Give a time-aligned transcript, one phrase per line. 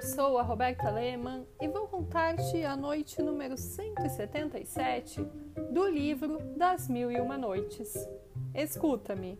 [0.00, 5.22] eu sou a Roberta Lehmann e vou contar-te a noite número 177
[5.70, 8.08] do livro Das Mil e Uma Noites.
[8.54, 9.38] Escuta-me.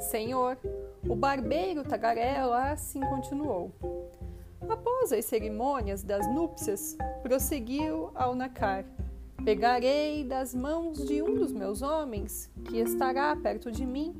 [0.00, 0.56] Senhor,
[1.06, 3.70] o barbeiro tagarela assim continuou.
[4.66, 8.86] Após as cerimônias das núpcias, prosseguiu ao nacar.
[9.44, 14.14] Pegarei das mãos de um dos meus homens, que estará perto de mim,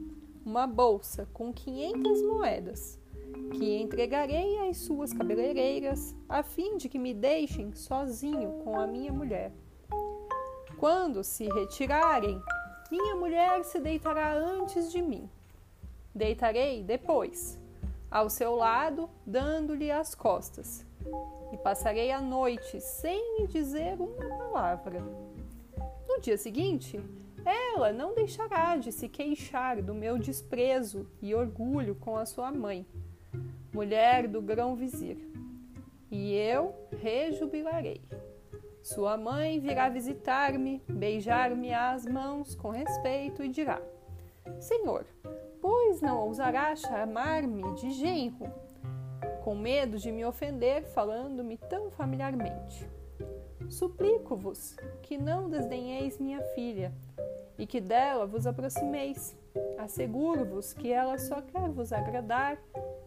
[0.45, 3.01] uma bolsa com quinhentas moedas
[3.53, 9.13] que entregarei às suas cabeleireiras, a fim de que me deixem sozinho com a minha
[9.13, 9.53] mulher.
[10.79, 12.41] Quando se retirarem,
[12.91, 15.31] minha mulher se deitará antes de mim.
[16.15, 17.59] Deitarei depois,
[18.11, 20.85] ao seu lado, dando-lhe as costas,
[21.53, 25.01] e passarei a noite sem lhe dizer uma palavra.
[26.09, 27.01] No dia seguinte,
[27.45, 32.87] ela não deixará de se queixar do meu desprezo e orgulho com a sua mãe
[33.73, 35.17] mulher do grão-vizir,
[36.11, 38.03] e eu rejubilarei.
[38.83, 43.81] Sua mãe virá visitar-me, beijar-me as mãos com respeito e dirá:
[44.61, 45.07] Senhor,
[45.61, 48.53] pois não ousará chamar-me de genro,
[49.45, 52.89] com medo de me ofender falando-me tão familiarmente.
[53.71, 56.93] Suplico-vos que não desdenheis minha filha
[57.57, 59.37] e que dela vos aproximeis.
[59.79, 62.59] Asseguro-vos que ela só quer vos agradar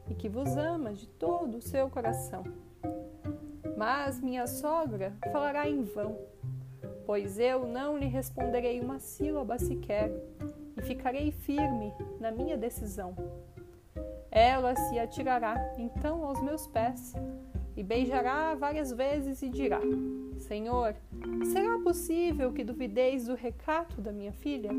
[0.10, 2.44] e que vos ama de todo o seu coração.
[3.78, 6.18] Mas minha sogra falará em vão,
[7.06, 10.12] pois eu não lhe responderei uma sílaba sequer
[10.78, 13.16] e ficarei firme na minha decisão.
[14.32, 17.14] Ela se atirará então aos meus pés
[17.76, 19.80] e beijará várias vezes e dirá:
[20.38, 20.96] Senhor,
[21.52, 24.72] será possível que duvideis do recato da minha filha?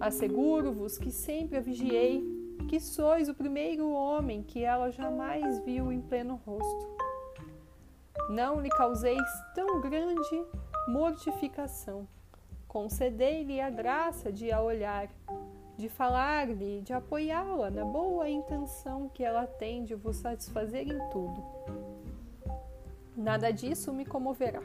[0.00, 6.00] Asseguro-vos que sempre a vigiei que sois o primeiro homem que ela jamais viu em
[6.00, 6.96] pleno rosto.
[8.30, 10.44] Não lhe causeis tão grande
[10.88, 12.06] mortificação.
[12.66, 15.08] Concedei-lhe a graça de a olhar,
[15.76, 21.42] de falar-lhe, de apoiá-la na boa intenção que ela tem de vos satisfazer em tudo.
[23.16, 24.62] Nada disso me comoverá.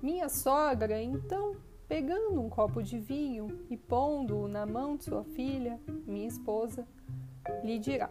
[0.00, 1.56] Minha sogra, então,
[1.94, 6.84] pegando um copo de vinho e pondo-o na mão de sua filha, minha esposa,
[7.62, 8.10] lhe dirá: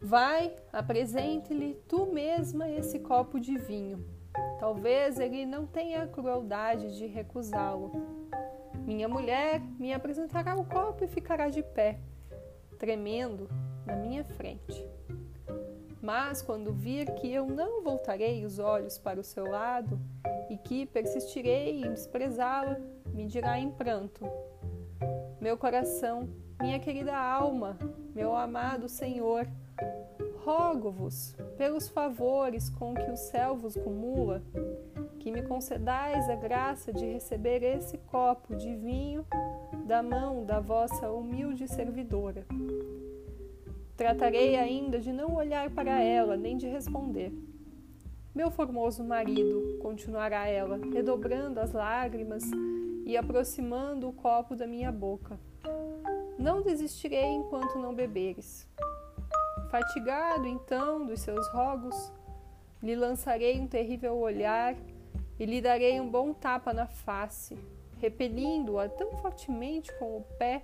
[0.00, 4.02] Vai, apresente-lhe tu mesma esse copo de vinho.
[4.58, 7.92] Talvez ele não tenha a crueldade de recusá-lo.
[8.86, 12.00] Minha mulher me apresentará o copo e ficará de pé,
[12.78, 13.46] tremendo,
[13.84, 14.88] na minha frente.
[16.08, 20.00] Mas quando vir que eu não voltarei os olhos para o seu lado
[20.48, 22.78] e que persistirei em desprezá-la,
[23.12, 24.24] me dirá em pranto:
[25.38, 26.26] Meu coração,
[26.62, 27.76] minha querida alma,
[28.14, 29.46] meu amado Senhor,
[30.42, 34.42] rogo-vos, pelos favores com que o céu vos cumula,
[35.18, 39.26] que me concedais a graça de receber esse copo de vinho
[39.84, 42.46] da mão da vossa humilde servidora
[43.98, 47.32] Tratarei ainda de não olhar para ela, nem de responder.
[48.32, 52.44] Meu formoso marido, continuará ela, redobrando as lágrimas
[53.04, 55.36] e aproximando o copo da minha boca.
[56.38, 58.68] Não desistirei enquanto não beberes.
[59.68, 62.12] Fatigado então dos seus rogos,
[62.80, 64.76] lhe lançarei um terrível olhar
[65.40, 67.58] e lhe darei um bom tapa na face,
[68.00, 70.62] repelindo-a tão fortemente com o pé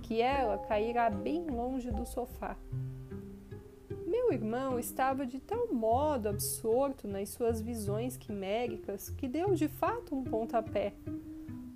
[0.00, 2.56] que ela cairá bem longe do sofá.
[4.06, 10.14] Meu irmão estava de tal modo absorto nas suas visões quiméricas que deu de fato
[10.14, 10.94] um pontapé,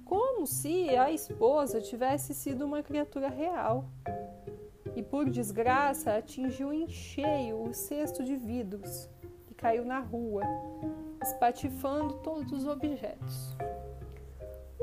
[0.04, 3.88] como se a esposa tivesse sido uma criatura real.
[4.96, 9.08] E por desgraça atingiu em cheio o cesto de vidros
[9.50, 10.42] e caiu na rua,
[11.22, 13.56] espatifando todos os objetos.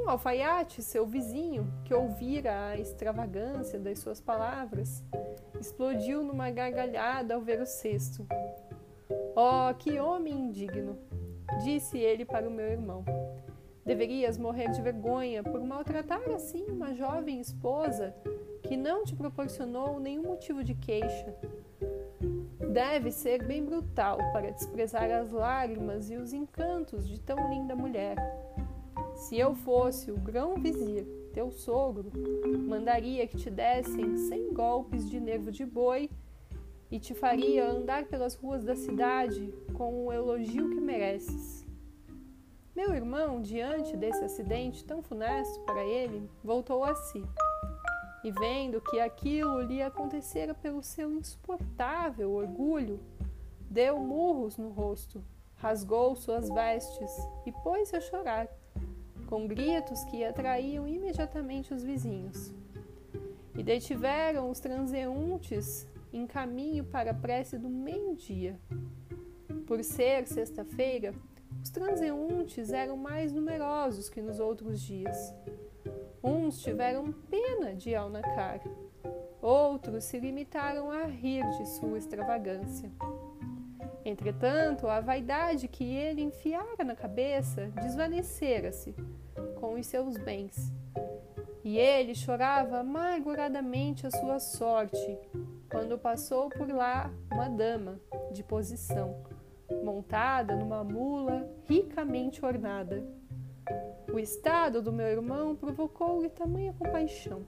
[0.02, 5.03] Um alfaiate, seu vizinho, que ouvira a extravagância das suas palavras,
[5.59, 8.26] explodiu numa gargalhada ao ver o cesto.
[9.36, 10.98] Oh, que homem indigno!
[11.64, 13.06] disse ele para o meu irmão.
[13.86, 18.16] Deverias morrer de vergonha por maltratar assim uma jovem esposa
[18.64, 21.36] que não te proporcionou nenhum motivo de queixa.
[22.72, 28.16] Deve ser bem brutal para desprezar as lágrimas e os encantos de tão linda mulher.
[29.22, 32.12] Se eu fosse o grão-vizir, teu sogro,
[32.68, 36.09] mandaria que te dessem cem golpes de nervo de boi
[36.90, 41.64] e te faria andar pelas ruas da cidade com o elogio que mereces.
[42.76, 47.23] Meu irmão, diante desse acidente tão funesto para ele, voltou a si.
[48.23, 53.00] E vendo que aquilo lhe acontecera pelo seu insuportável orgulho,
[53.70, 55.23] deu murros no rosto,
[55.58, 57.12] rasgou suas vestes
[57.46, 58.50] e pôs-se a chorar,
[59.32, 62.54] com gritos que atraíam imediatamente os vizinhos.
[63.58, 68.60] E detiveram os transeuntes em caminho para a prece do meio-dia.
[69.66, 71.14] Por ser sexta-feira,
[71.64, 75.34] os transeuntes eram mais numerosos que nos outros dias.
[76.22, 78.60] Uns tiveram pena de Alnacar,
[79.42, 82.92] outros se limitaram a rir de sua extravagância.
[84.04, 88.94] Entretanto, a vaidade que ele enfiara na cabeça desvanecera-se
[89.61, 90.73] com os seus bens,
[91.63, 95.17] e ele chorava amarguradamente a sua sorte
[95.69, 99.23] quando passou por lá uma dama de posição,
[99.84, 103.05] montada numa mula ricamente ornada.
[104.11, 107.46] O estado do meu irmão provocou-lhe tamanha compaixão,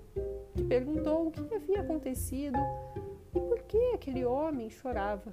[0.54, 2.60] que perguntou o que havia acontecido
[3.36, 5.31] e por que aquele homem chorava.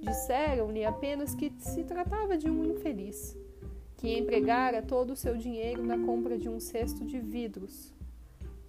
[0.00, 3.38] Disseram-lhe apenas que se tratava de um infeliz,
[3.98, 7.92] que empregara todo o seu dinheiro na compra de um cesto de vidros,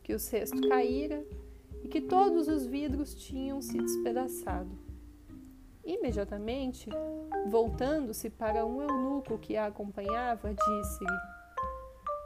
[0.03, 1.23] que o cesto caíra
[1.83, 4.71] e que todos os vidros tinham se despedaçado.
[5.85, 6.89] Imediatamente,
[7.47, 11.19] voltando-se para um eunuco que a acompanhava, disse-lhe: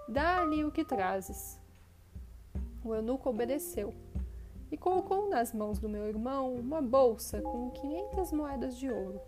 [0.07, 1.59] Dá-lhe o que trazes.
[2.85, 3.94] O eunuco obedeceu
[4.71, 9.19] e colocou nas mãos do meu irmão uma bolsa com quinhentas moedas de ouro.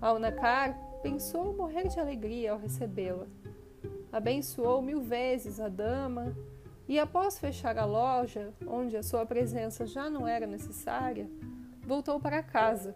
[0.00, 3.26] Alnacar pensou morrer de alegria ao recebê-la.
[4.12, 6.36] Abençoou mil vezes a dama
[6.88, 11.28] e, após fechar a loja, onde a sua presença já não era necessária,
[11.86, 12.94] voltou para casa.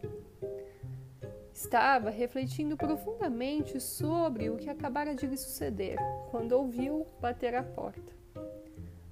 [1.53, 5.99] Estava refletindo profundamente sobre o que acabara de lhe suceder
[6.31, 8.13] quando ouviu bater à porta.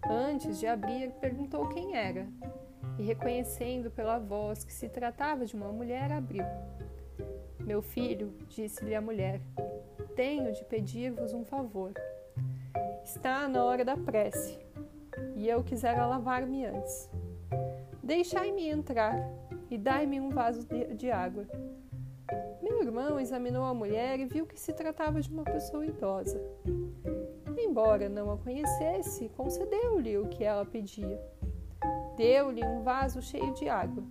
[0.03, 2.27] Antes de abrir, perguntou quem era
[2.99, 6.45] e, reconhecendo pela voz que se tratava de uma mulher, abriu.
[7.61, 9.41] Meu filho, disse-lhe a mulher,
[10.17, 11.93] tenho de pedir-vos um favor.
[13.05, 14.59] Está na hora da prece
[15.37, 17.11] e eu quisera lavar-me antes.
[18.03, 19.15] Deixai-me entrar
[19.71, 21.47] e dai-me um vaso de, de água.
[22.63, 26.41] Meu irmão examinou a mulher e viu que se tratava de uma pessoa idosa.
[27.59, 31.21] Embora não a conhecesse, concedeu-lhe o que ela pedia.
[32.17, 34.03] Deu-lhe um vaso cheio de água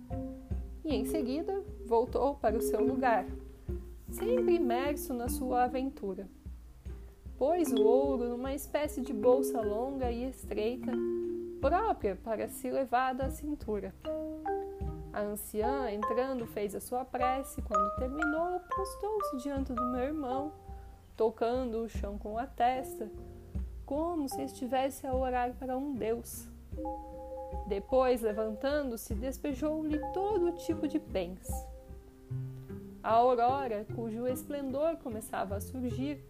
[0.84, 3.26] e, em seguida, voltou para o seu lugar,
[4.12, 6.28] sempre imerso na sua aventura.
[7.36, 10.92] Pôs o ouro numa espécie de bolsa longa e estreita,
[11.60, 13.92] própria para se levar da cintura.
[15.12, 17.60] A anciã, entrando, fez a sua prece.
[17.62, 20.52] Quando terminou, postou-se diante do meu irmão,
[21.16, 23.10] tocando o chão com a testa,
[23.84, 26.46] como se estivesse a orar para um Deus.
[27.66, 31.48] Depois, levantando-se, despejou-lhe todo tipo de bens.
[33.02, 36.22] A aurora, cujo esplendor começava a surgir,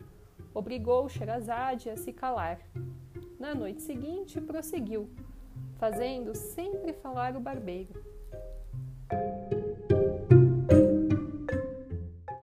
[0.55, 2.61] obrigou Sherazade a se calar.
[3.41, 5.11] Na noite seguinte, prosseguiu,
[5.79, 8.10] fazendo sempre falar o barbeiro.